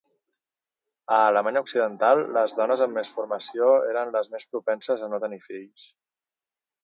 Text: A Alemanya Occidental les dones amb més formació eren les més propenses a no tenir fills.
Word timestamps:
A 1.15 1.19
Alemanya 1.25 1.61
Occidental 1.65 2.21
les 2.37 2.55
dones 2.61 2.81
amb 2.85 2.97
més 2.99 3.11
formació 3.17 3.69
eren 3.91 4.13
les 4.15 4.31
més 4.37 4.49
propenses 4.55 5.03
a 5.03 5.11
no 5.13 5.19
tenir 5.27 5.39
fills. 5.47 5.85